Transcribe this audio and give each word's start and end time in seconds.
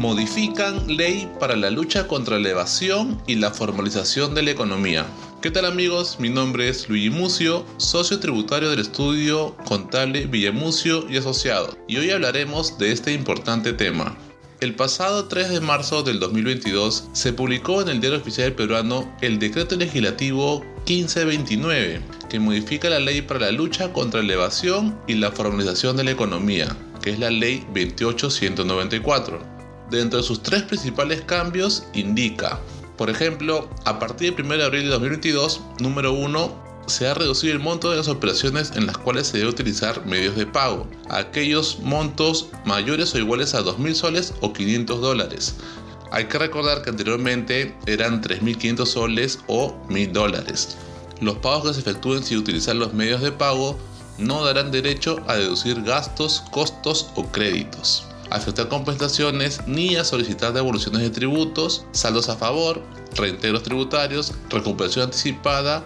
Modifican 0.00 0.96
ley 0.96 1.30
para 1.38 1.56
la 1.56 1.70
lucha 1.70 2.08
contra 2.08 2.38
la 2.38 2.48
evasión 2.48 3.22
y 3.26 3.34
la 3.34 3.50
formalización 3.50 4.34
de 4.34 4.42
la 4.42 4.50
economía. 4.50 5.04
¿Qué 5.42 5.50
tal 5.50 5.66
amigos? 5.66 6.16
Mi 6.18 6.30
nombre 6.30 6.70
es 6.70 6.88
Luigi 6.88 7.10
Mucio, 7.10 7.66
socio 7.76 8.18
tributario 8.18 8.70
del 8.70 8.80
estudio 8.80 9.54
contable 9.66 10.24
Villamucio 10.24 11.04
y 11.10 11.18
Asociado, 11.18 11.76
y 11.86 11.98
hoy 11.98 12.12
hablaremos 12.12 12.78
de 12.78 12.92
este 12.92 13.12
importante 13.12 13.74
tema. 13.74 14.16
El 14.60 14.74
pasado 14.74 15.26
3 15.26 15.50
de 15.50 15.60
marzo 15.60 16.02
del 16.02 16.18
2022 16.18 17.10
se 17.12 17.34
publicó 17.34 17.82
en 17.82 17.90
el 17.90 18.00
Diario 18.00 18.20
Oficial 18.20 18.54
Peruano 18.54 19.14
el 19.20 19.38
Decreto 19.38 19.76
Legislativo 19.76 20.64
1529, 20.86 22.00
que 22.30 22.40
modifica 22.40 22.88
la 22.88 23.00
ley 23.00 23.20
para 23.20 23.40
la 23.40 23.52
lucha 23.52 23.92
contra 23.92 24.22
la 24.22 24.32
evasión 24.32 24.98
y 25.06 25.16
la 25.16 25.30
formalización 25.30 25.98
de 25.98 26.04
la 26.04 26.12
economía, 26.12 26.74
que 27.02 27.10
es 27.10 27.18
la 27.18 27.30
Ley 27.30 27.66
28194. 27.74 29.49
Dentro 29.90 30.18
de 30.20 30.26
sus 30.26 30.42
tres 30.42 30.62
principales 30.62 31.22
cambios 31.22 31.84
indica, 31.94 32.60
por 32.96 33.10
ejemplo, 33.10 33.68
a 33.84 33.98
partir 33.98 34.36
del 34.36 34.44
1 34.44 34.56
de 34.58 34.64
abril 34.64 34.82
de 34.84 34.90
2022, 34.90 35.60
número 35.80 36.12
1, 36.12 36.70
se 36.86 37.06
ha 37.06 37.14
reducido 37.14 37.52
el 37.52 37.60
monto 37.60 37.90
de 37.90 37.96
las 37.96 38.08
operaciones 38.08 38.72
en 38.74 38.86
las 38.86 38.98
cuales 38.98 39.28
se 39.28 39.38
debe 39.38 39.50
utilizar 39.50 40.04
medios 40.06 40.36
de 40.36 40.46
pago, 40.46 40.86
aquellos 41.08 41.78
montos 41.80 42.48
mayores 42.64 43.14
o 43.14 43.18
iguales 43.18 43.54
a 43.54 43.62
2.000 43.62 43.94
soles 43.94 44.34
o 44.40 44.52
500 44.52 45.00
dólares. 45.00 45.54
Hay 46.12 46.26
que 46.26 46.38
recordar 46.38 46.82
que 46.82 46.90
anteriormente 46.90 47.74
eran 47.86 48.20
3.500 48.20 48.86
soles 48.86 49.38
o 49.46 49.76
1.000 49.88 50.12
dólares. 50.12 50.76
Los 51.20 51.36
pagos 51.36 51.68
que 51.68 51.74
se 51.74 51.80
efectúen 51.80 52.22
sin 52.22 52.38
utilizar 52.38 52.76
los 52.76 52.92
medios 52.92 53.22
de 53.22 53.32
pago 53.32 53.78
no 54.18 54.44
darán 54.44 54.70
derecho 54.70 55.22
a 55.26 55.36
deducir 55.36 55.82
gastos, 55.82 56.42
costos 56.50 57.10
o 57.14 57.24
créditos, 57.30 58.04
a 58.30 58.38
efectuar 58.38 58.68
compensaciones 58.68 59.60
ni 59.66 59.96
a 59.96 60.04
solicitar 60.04 60.52
devoluciones 60.52 61.02
de 61.02 61.10
tributos, 61.10 61.84
saldos 61.92 62.28
a 62.28 62.36
favor, 62.36 62.82
reintegros 63.16 63.62
tributarios, 63.62 64.32
recuperación 64.48 65.06
anticipada 65.06 65.84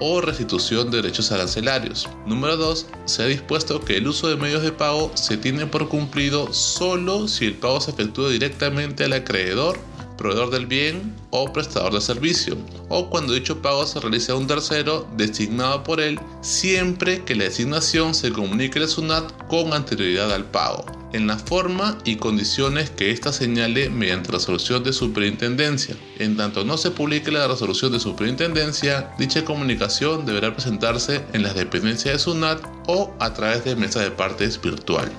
o 0.00 0.20
restitución 0.20 0.90
de 0.90 0.98
derechos 0.98 1.30
arancelarios. 1.32 2.08
Número 2.26 2.56
2. 2.56 2.86
Se 3.04 3.22
ha 3.22 3.26
dispuesto 3.26 3.80
que 3.80 3.96
el 3.96 4.08
uso 4.08 4.28
de 4.28 4.36
medios 4.36 4.62
de 4.62 4.72
pago 4.72 5.10
se 5.14 5.36
tiene 5.36 5.66
por 5.66 5.88
cumplido 5.88 6.52
solo 6.52 7.28
si 7.28 7.46
el 7.46 7.54
pago 7.54 7.80
se 7.80 7.92
efectúa 7.92 8.30
directamente 8.30 9.04
al 9.04 9.12
acreedor, 9.12 9.78
proveedor 10.18 10.50
del 10.50 10.66
bien 10.66 11.14
o 11.30 11.52
prestador 11.52 11.92
de 11.92 12.00
servicio, 12.00 12.56
o 12.88 13.10
cuando 13.10 13.34
dicho 13.34 13.62
pago 13.62 13.86
se 13.86 14.00
realice 14.00 14.32
a 14.32 14.36
un 14.36 14.46
tercero 14.46 15.06
designado 15.16 15.82
por 15.82 16.00
él, 16.00 16.18
siempre 16.40 17.24
que 17.24 17.34
la 17.34 17.44
designación 17.44 18.14
se 18.14 18.32
comunique 18.32 18.78
al 18.78 18.88
SUNAT 18.88 19.32
con 19.48 19.72
anterioridad 19.72 20.32
al 20.32 20.44
pago 20.44 21.03
en 21.14 21.28
la 21.28 21.38
forma 21.38 21.96
y 22.04 22.16
condiciones 22.16 22.90
que 22.90 23.10
ésta 23.12 23.32
señale 23.32 23.88
mediante 23.88 24.32
resolución 24.32 24.82
de 24.82 24.92
superintendencia. 24.92 25.96
En 26.18 26.36
tanto 26.36 26.64
no 26.64 26.76
se 26.76 26.90
publique 26.90 27.30
la 27.30 27.46
resolución 27.46 27.92
de 27.92 28.00
superintendencia, 28.00 29.10
dicha 29.16 29.44
comunicación 29.44 30.26
deberá 30.26 30.52
presentarse 30.52 31.24
en 31.32 31.44
las 31.44 31.54
dependencias 31.54 32.14
de 32.14 32.18
SUNAT 32.18 32.60
o 32.88 33.14
a 33.20 33.32
través 33.32 33.64
de 33.64 33.76
mesa 33.76 34.00
de 34.00 34.10
partes 34.10 34.60
virtual. 34.60 35.10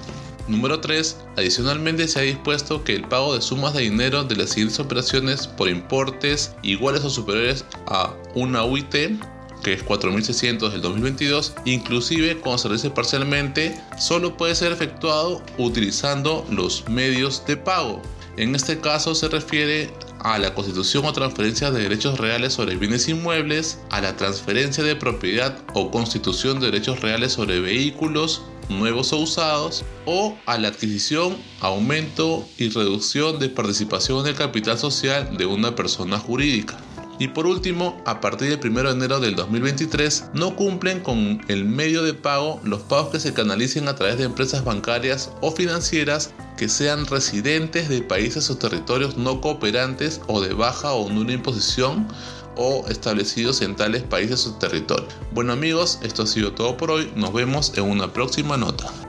Número 0.47 0.79
3. 0.79 1.17
Adicionalmente 1.37 2.07
se 2.07 2.19
ha 2.19 2.23
dispuesto 2.23 2.83
que 2.83 2.93
el 2.93 3.07
pago 3.07 3.33
de 3.33 3.41
sumas 3.41 3.73
de 3.73 3.81
dinero 3.81 4.25
de 4.25 4.35
las 4.35 4.49
siguientes 4.51 4.79
operaciones 4.79 5.47
por 5.47 5.69
importes 5.69 6.53
iguales 6.61 7.03
o 7.03 7.09
superiores 7.09 7.65
a 7.87 8.13
una 8.35 8.63
UIT 8.63 9.17
que 9.63 9.73
es 9.73 9.85
4.600 9.85 10.71
del 10.71 10.81
2022, 10.81 11.53
inclusive 11.65 12.37
cuando 12.37 12.59
se 12.59 12.67
realice 12.67 12.89
parcialmente, 12.89 13.79
solo 13.99 14.37
puede 14.37 14.55
ser 14.55 14.71
efectuado 14.71 15.41
utilizando 15.57 16.45
los 16.49 16.87
medios 16.89 17.45
de 17.45 17.57
pago. 17.57 18.01
En 18.37 18.53
este 18.53 18.79
caso 18.79 19.15
se 19.15 19.29
refiere 19.29 19.89
a 20.19 20.37
la 20.39 20.53
constitución 20.53 21.05
o 21.05 21.13
transferencia 21.13 21.71
de 21.71 21.83
derechos 21.83 22.19
reales 22.19 22.53
sobre 22.53 22.75
bienes 22.75 23.07
inmuebles, 23.07 23.79
a 23.91 24.01
la 24.01 24.17
transferencia 24.17 24.83
de 24.83 24.95
propiedad 24.95 25.57
o 25.73 25.91
constitución 25.91 26.59
de 26.59 26.67
derechos 26.71 26.99
reales 27.01 27.33
sobre 27.33 27.59
vehículos 27.59 28.41
nuevos 28.67 29.13
o 29.13 29.17
usados, 29.17 29.85
o 30.05 30.35
a 30.45 30.57
la 30.57 30.69
adquisición, 30.69 31.37
aumento 31.61 32.45
y 32.57 32.69
reducción 32.69 33.39
de 33.39 33.49
participación 33.49 34.21
en 34.21 34.27
el 34.27 34.35
capital 34.35 34.77
social 34.77 35.37
de 35.37 35.45
una 35.45 35.75
persona 35.75 36.17
jurídica. 36.19 36.77
Y 37.17 37.29
por 37.29 37.47
último, 37.47 38.01
a 38.05 38.19
partir 38.19 38.49
del 38.49 38.71
1 38.71 38.83
de 38.83 38.91
enero 38.91 39.19
del 39.19 39.35
2023, 39.35 40.31
no 40.33 40.55
cumplen 40.55 40.99
con 40.99 41.41
el 41.47 41.63
medio 41.63 42.03
de 42.03 42.13
pago 42.13 42.59
los 42.63 42.81
pagos 42.81 43.09
que 43.09 43.19
se 43.19 43.33
canalicen 43.33 43.87
a 43.87 43.95
través 43.95 44.17
de 44.17 44.25
empresas 44.25 44.65
bancarias 44.65 45.31
o 45.41 45.51
financieras 45.51 46.31
que 46.57 46.67
sean 46.67 47.05
residentes 47.05 47.87
de 47.87 48.01
países 48.01 48.49
o 48.49 48.57
territorios 48.57 49.17
no 49.17 49.39
cooperantes 49.39 50.21
o 50.27 50.41
de 50.41 50.53
baja 50.53 50.93
o 50.93 51.09
nula 51.09 51.33
imposición 51.33 52.07
o 52.57 52.85
establecidos 52.89 53.61
en 53.61 53.75
tales 53.75 54.03
países 54.03 54.45
o 54.47 54.55
territorios. 54.55 55.13
Bueno 55.33 55.53
amigos, 55.53 55.99
esto 56.03 56.23
ha 56.23 56.27
sido 56.27 56.53
todo 56.53 56.77
por 56.77 56.91
hoy, 56.91 57.11
nos 57.15 57.33
vemos 57.33 57.73
en 57.77 57.83
una 57.83 58.11
próxima 58.11 58.57
nota. 58.57 59.04